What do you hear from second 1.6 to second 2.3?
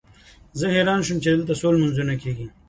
لمونځونه